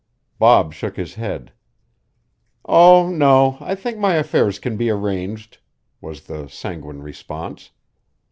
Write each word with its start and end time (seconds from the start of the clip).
Bob 0.39 0.73
shook 0.73 0.97
his 0.97 1.13
head. 1.13 1.51
"Oh, 2.65 3.11
no, 3.11 3.57
I 3.59 3.75
think 3.75 3.99
my 3.99 4.15
affairs 4.15 4.57
can 4.57 4.75
be 4.75 4.89
arranged," 4.89 5.59
was 6.01 6.23
the 6.23 6.47
sanguine 6.49 7.03
response. 7.03 7.69